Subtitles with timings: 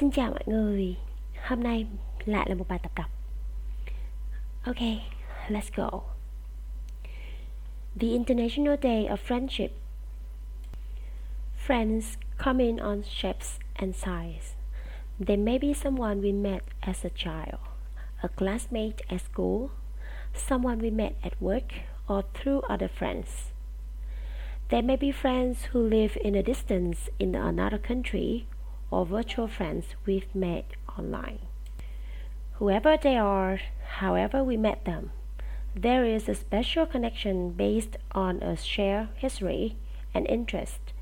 [0.00, 0.96] Xin chào mọi người,
[1.42, 1.86] hôm nay
[2.24, 3.10] lại là một bài tập đọc.
[4.64, 4.76] Ok,
[5.48, 6.00] let's go.
[8.00, 9.68] The International Day of Friendship.
[11.66, 12.02] Friends
[12.38, 14.56] come in on shapes and size.
[15.26, 17.60] They may be someone we met as a child,
[18.22, 19.68] a classmate at school,
[20.48, 21.72] someone we met at work,
[22.08, 23.28] or through other friends.
[24.70, 28.46] There may be friends who live in a distance in another country
[28.94, 30.64] or virtual friends we've met
[30.96, 31.40] online.
[32.58, 33.60] Whoever they are,
[33.98, 35.10] however we met them,
[35.74, 39.76] there is a special connection based on a shared history
[40.14, 40.92] and interest,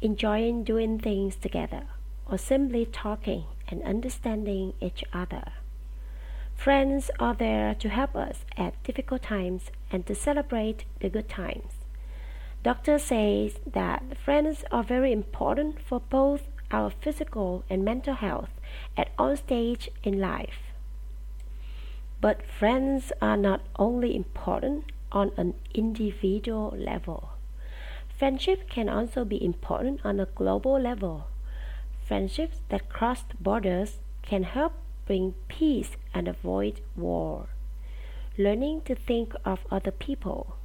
[0.00, 1.82] enjoying doing things together,
[2.24, 5.52] or simply talking and understanding each other.
[6.54, 11.72] Friends are there to help us at difficult times and to celebrate the good times.
[12.62, 18.50] Doctor says that friends are very important for both our physical and mental health
[18.96, 20.72] at all stages in life.
[22.20, 27.30] But friends are not only important on an individual level.
[28.18, 31.26] Friendship can also be important on a global level.
[32.06, 34.72] Friendships that cross borders can help
[35.06, 37.48] bring peace and avoid war.
[38.38, 40.56] Learning to think of other people,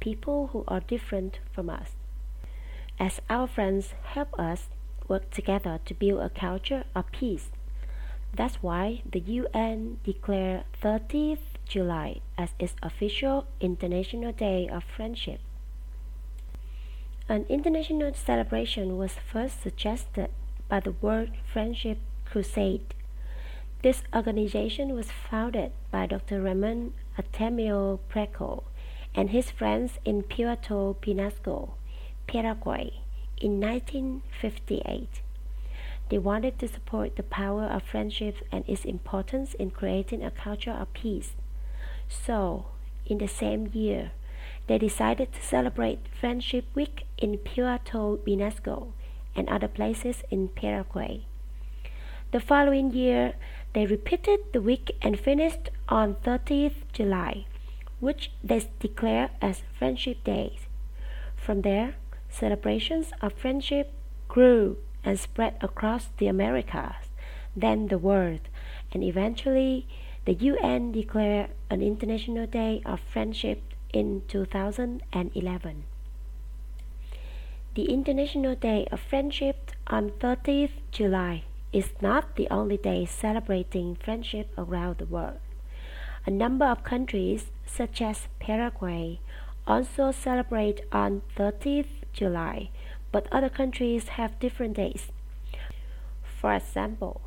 [0.00, 1.90] people who are different from us,
[2.98, 4.68] as our friends help us
[5.08, 7.50] work together to build a culture of peace.
[8.34, 15.40] That's why the UN declared 30th July as its official International Day of Friendship.
[17.28, 20.30] An international celebration was first suggested
[20.68, 22.94] by the World Friendship Crusade.
[23.82, 26.42] This organization was founded by Dr.
[26.42, 28.64] Ramon Artemio Bracho
[29.14, 31.70] and his friends in Puerto Pinasco,
[32.26, 33.00] Paraguay
[33.40, 35.22] in 1958.
[36.08, 40.70] They wanted to support the power of friendship and its importance in creating a culture
[40.70, 41.32] of peace.
[42.08, 42.66] So,
[43.04, 44.12] in the same year,
[44.66, 48.92] they decided to celebrate Friendship Week in Puerto Pinasco
[49.34, 51.24] and other places in Paraguay.
[52.32, 53.34] The following year,
[53.72, 57.46] they repeated the week and finished on 30th July,
[58.00, 60.58] which they declared as Friendship Day.
[61.36, 61.94] From there,
[62.28, 63.92] Celebrations of friendship
[64.28, 67.08] grew and spread across the Americas,
[67.54, 68.40] then the world,
[68.92, 69.86] and eventually
[70.24, 75.84] the UN declared an International Day of Friendship in 2011.
[77.74, 84.48] The International Day of Friendship on 30th July is not the only day celebrating friendship
[84.56, 85.38] around the world.
[86.24, 89.20] A number of countries, such as Paraguay,
[89.66, 92.70] also celebrate on 30th July,
[93.12, 95.12] but other countries have different dates.
[96.40, 97.20] For example,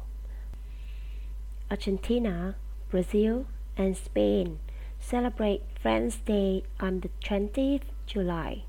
[1.72, 2.56] Argentina,
[2.90, 3.46] Brazil,
[3.78, 4.60] and Spain
[5.00, 8.64] celebrate Friends Day on the 20th July,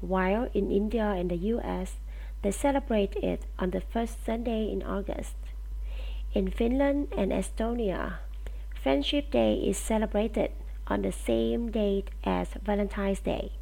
[0.00, 1.96] while in India and the US
[2.42, 5.36] they celebrate it on the first Sunday in August.
[6.34, 8.18] In Finland and Estonia,
[8.74, 10.50] Friendship Day is celebrated
[10.88, 13.52] on the same date as Valentine's Day,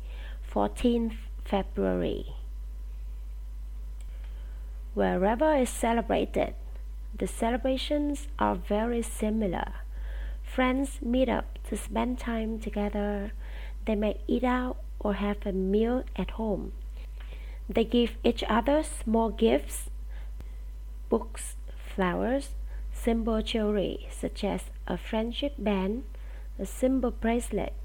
[0.51, 1.17] 14th
[1.51, 2.27] February.
[4.95, 6.55] Wherever is celebrated,
[7.19, 9.73] the celebrations are very similar.
[10.45, 13.33] Friends meet up to spend time together.
[13.85, 16.71] They may eat out or have a meal at home.
[17.69, 19.91] They give each other small gifts,
[21.09, 21.57] books,
[21.95, 22.51] flowers,
[22.93, 26.05] simple jewelry such as a friendship band,
[26.61, 27.80] a simple bracelet,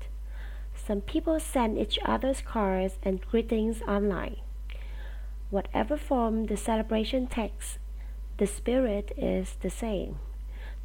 [0.85, 4.37] some people send each other's cards and greetings online.
[5.49, 7.79] Whatever form the celebration takes,
[8.37, 10.19] the spirit is the same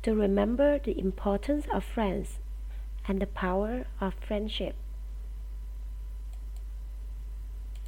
[0.03, 2.39] to remember the importance of friends
[3.07, 4.75] and the power of friendship.